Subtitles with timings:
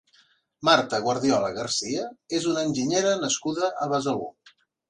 [0.69, 2.07] Marta Guardiola Garcia
[2.39, 4.31] és una enginyera nascuda a Besalú.